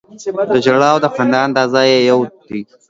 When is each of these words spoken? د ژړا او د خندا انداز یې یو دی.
د 0.53 0.55
ژړا 0.65 0.87
او 0.93 0.99
د 1.03 1.07
خندا 1.13 1.39
انداز 1.45 1.73
یې 1.89 1.99
یو 2.09 2.19
دی. 2.47 2.61